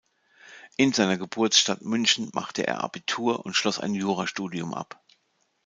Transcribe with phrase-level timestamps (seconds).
[0.77, 4.99] In seiner Geburtsstadt München machte er Abitur und schloss ein Jurastudium ab.